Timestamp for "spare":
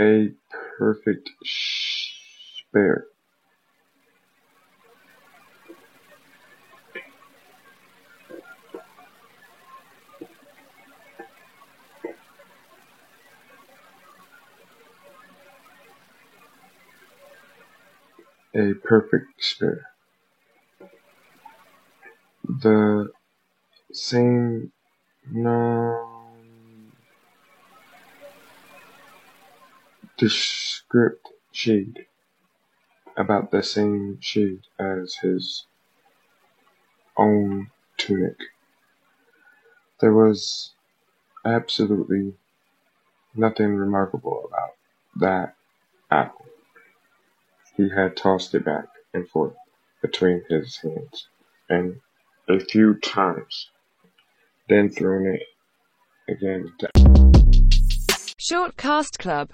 1.44-3.04, 19.44-19.82